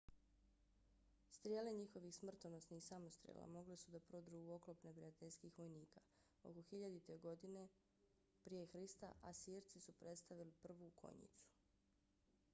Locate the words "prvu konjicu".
10.67-11.47